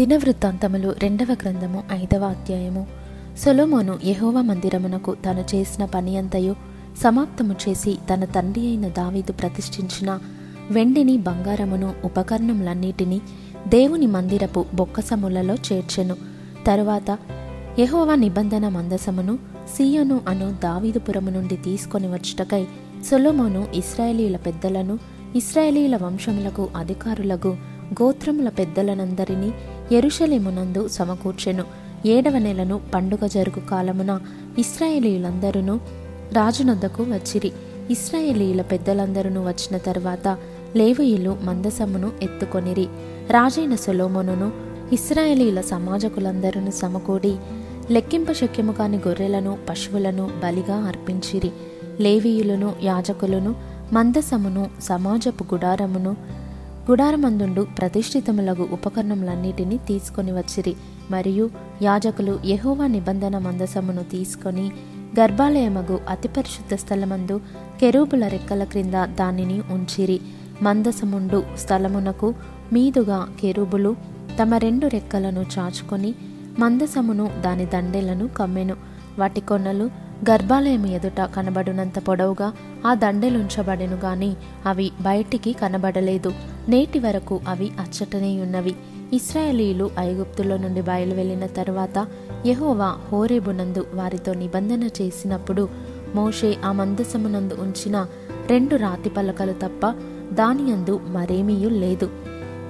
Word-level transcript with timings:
దినవృత్తాంతములు 0.00 0.94
రెండవ 0.98 1.26
గ్రంథము 1.42 1.82
ఐదవ 1.92 2.24
అధ్యాయము. 2.24 2.86
సొలోమోను 3.38 3.98
యెహోవా 4.04 4.40
మందిరమునకు 4.40 5.16
తాను 5.24 5.44
చేసిన 5.54 5.84
పని 5.84 6.16
అంతయు 6.16 6.56
సమాప్తము 7.04 7.54
చేసి 7.68 7.98
తన 8.14 8.24
తండ్రి 8.24 8.66
అయిన 8.66 8.88
దావీదు 8.88 9.32
ప్రతిష్ఠించిన 9.32 10.18
వెండిని 10.70 11.16
బంగారమును 11.16 11.94
ఉపకరణములన్నిటినీ 12.04 13.20
దేవుని 13.68 14.06
మందిరపు 14.06 14.64
బొక్కసములలో 14.74 15.54
చేర్చెను. 15.54 16.16
తరువాత 16.66 17.18
యహోవా 17.78 18.14
నిబంధన 18.14 18.68
మందసమును 18.68 19.38
సీయను 19.76 20.20
అను 20.28 20.50
దావీదుపురము 20.62 21.30
నుండి 21.30 21.56
తీసుకొని 21.56 22.06
వచ్చుటకై 22.06 22.64
సొలోమోను 23.10 23.66
ఇస్రాయేలీల 23.74 24.36
పెద్దలను 24.36 24.98
ఇస్రాయేలీల 25.36 25.96
వంశములకు 25.96 26.68
అధికారులకు 26.76 27.56
గోత్రముల 27.92 28.48
పెద్దలనందరినీ 28.48 29.52
ఎరుషలేమునందు 29.92 30.88
సమకూర్చెను. 30.88 31.64
ఏడవ 32.06 32.38
నెలను 32.38 32.80
పండుగ 32.94 33.26
జరుగు 33.26 33.60
కాలమున 33.70 34.20
ఇస్రాయేలీలందరూ 34.58 35.76
రాజునొద్దకు 36.32 37.02
వచ్చిరి. 37.02 37.52
ఇస్రాయేలీయుల 37.90 38.62
పెద్దలందరూ 38.62 39.30
వచ్చిన 39.30 39.78
తర్వాత 39.78 40.38
లేవయులు 40.76 41.36
మందసమును 41.42 42.12
ఎత్తుకొనిరి. 42.22 42.86
రాజైన 43.30 43.74
సొలోమోనును 43.74 44.52
ఇస్రాయేలీల 44.92 45.60
సమాజకులందరూ 45.60 46.70
సమకూడి 46.70 47.36
లెక్కింప 47.90 48.32
శక్యము 48.32 48.72
కాని 48.72 48.96
గొర్రెలను 48.96 49.58
పశువులను 49.68 50.30
బలిగా 50.44 50.76
అర్పించిరి. 50.76 51.50
లేవీయులను 52.00 52.74
యాజకులను 52.82 53.54
మందసమును 53.92 54.70
సమాజపు 54.82 55.54
గుడారమును 55.54 56.16
గుడారమందుండు 56.88 57.66
ప్రతిష్ఠితములగు 57.78 58.68
ఉపకరణములన్నిటినీ 58.72 59.76
తీసుకొని 59.76 60.32
వచ్చిరి. 60.32 60.74
మరియు 61.10 61.50
యాజకులు 61.82 62.38
యహోవా 62.46 62.86
నిబంధన 62.86 63.38
మందసమును 63.38 64.02
తీసుకొని 64.02 64.70
గర్భాలయమగు 65.20 66.00
అతి 66.08 66.28
పరిశుద్ధ 66.28 66.74
స్థలమందు 66.74 67.40
కెరూబుల 67.80 68.28
రెక్కల 68.28 68.64
క్రింద 68.64 68.94
దానిని 68.94 69.62
ఉంచిరి. 69.70 70.20
మందసముండు 70.62 71.44
స్థలమునకు 71.58 72.34
మీదుగా 72.72 73.28
కెరూబులు 73.40 73.96
తమ 74.42 74.54
రెండు 74.54 74.86
రెక్కలను 74.86 75.44
చాచుకొని 75.58 76.14
మందసమును 76.58 77.30
దాని 77.40 77.66
దండెలను 77.66 78.28
కమ్మెను. 78.28 78.76
వాటి 79.18 79.40
కొనలు 79.40 79.90
గర్భాలయం 80.28 80.86
ఎదుట 80.86 81.20
కనబడినంత 81.20 81.98
పొడవుగా 81.98 82.52
ఆ 82.86 82.94
దండెలుంచబడెను 82.94 83.96
గాని 83.96 84.36
అవి 84.66 84.90
బయటికి 85.00 85.52
కనబడలేదు. 85.52 86.32
నేటి 86.68 86.98
వరకు 86.98 87.40
అవి 87.48 87.70
అచ్చటనే 87.80 88.42
ఉన్నవి. 88.42 88.74
ఇస్రాయేలీలు 89.12 89.90
ఐగుప్తులో 89.98 90.56
నుండి 90.56 90.80
బయలువెళ్ళిన 90.80 91.46
తరువాత 91.46 92.06
యహోవా 92.46 92.96
హోరేబునందు 93.12 93.86
వారితో 93.94 94.34
నిబంధన 94.34 94.82
చేసినప్పుడు 94.82 95.68
మోషే 96.14 96.56
ఆ 96.64 96.72
మందసమునందు 96.72 97.54
ఉంచిన 97.54 98.06
రెండు 98.50 98.76
రాతి 98.76 99.08
పలకలు 99.08 99.52
తప్ప 99.52 99.94
దాని 100.32 100.70
యందు 100.70 101.00
మరేమీయూ 101.06 101.68
లేదు. 101.68 102.10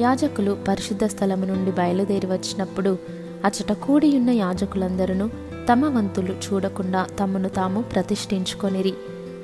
యాజకులు 0.00 0.56
పరిశుద్ధ 0.68 1.04
స్థలము 1.04 1.44
నుండి 1.44 1.70
బయలుదేరి 1.70 2.26
వచ్చినప్పుడు 2.26 2.98
అచట 3.44 3.72
కూడియున్న 3.72 4.30
యాజకులందరూ 4.30 5.45
తమ 5.70 5.96
వంతులు 5.96 6.32
చూడకుండా 6.32 7.06
తమను 7.20 7.48
తాము 7.48 7.82
ప్రతిష్ఠించుకొనిరి. 7.82 8.94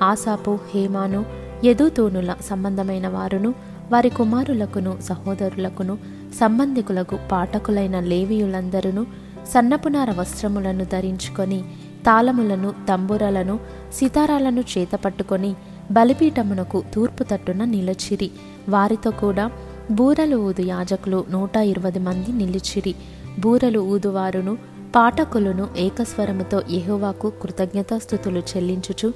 ఆసాపు 0.02 0.58
హేమాను 0.74 1.24
యదుతూనుల 1.64 2.34
సంబంధమైన 2.50 3.08
వారును 3.08 3.54
వారి 3.92 4.08
కుమారులకును 4.08 4.98
సహోదరులకును 5.02 5.98
సంబంధికులకు 6.40 7.18
పాఠకులైన 7.32 8.00
లేవీయులందరూ 8.00 9.06
సన్నపునార 9.48 10.10
వస్త్రములను 10.10 10.84
ధరించుకొని 10.84 11.64
తాళములను 12.06 12.72
తంబురలను 12.88 13.60
సితారాలను 13.92 14.60
చేతపట్టుకొని 14.60 15.55
బలిపీఠమునకు 15.90 16.82
తూర్పు 16.94 17.22
తట్టున 17.22 17.64
నిలచిరి. 17.64 18.30
వారితో 18.68 19.11
కూడా 19.11 19.50
బూరలు 19.90 20.36
ఊదు 20.36 20.62
యాజకులు 20.62 21.24
నూట 21.30 21.56
ఇరవై 21.56 21.98
మంది 21.98 22.32
నిలిచిరి. 22.32 22.94
బూరలు 23.38 23.80
ఊదువారును 23.80 24.58
పాఠకులను 24.97 25.69
ఏకస్వరముతో 25.77 26.63
యహోవాకు 26.70 27.33
కృతజ్ఞతాస్థుతులు 27.42 28.39
చెల్లించుచు 28.39 29.08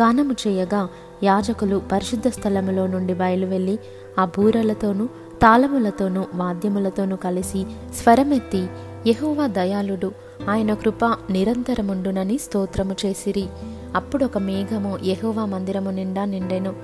గానము 0.00 0.32
చేయగా 0.32 0.88
యాజకులు 1.24 1.82
పరిశుద్ధ 1.92 2.28
స్థలములో 2.28 2.86
నుండి 2.86 3.14
బయలువెళ్ళి 3.14 3.78
ఆ 4.18 4.24
బూరలతోనూ 4.24 5.06
తాళములతోనూ 5.42 6.24
వాద్యములతోనూ 6.34 7.16
కలిసి 7.16 7.66
స్వరమెత్తి 8.02 8.66
యహోవా 9.06 9.46
దయాళుడు 9.46 10.12
ఆయన 10.50 10.74
కృప 10.74 11.04
నిరంతరముండునని 11.30 12.38
స్తోత్రము 12.38 12.96
చేసిరి. 13.06 13.46
అప్పుడొక 13.94 14.38
మేఘము 14.38 14.98
యహోవా 15.04 15.44
మందిరము 15.44 15.90
నిండా 15.90 16.24
నిండెను. 16.24 16.74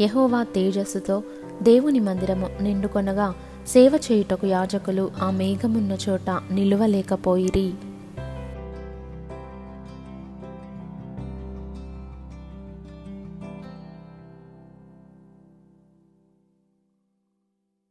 యహోవా 0.00 0.42
తేజస్సుతో 0.42 1.22
దేవుని 1.62 2.00
మందిరము 2.00 2.50
నిండుకొనగా 2.60 3.34
సేవ 3.68 4.00
చేయుటకు 4.12 4.46
యాజకులు 4.46 5.10
ఆ 5.22 5.30
మేఘమున్న 5.30 5.96
చోట 6.08 6.40
నిలువలేకపోయిరి. 6.50 7.72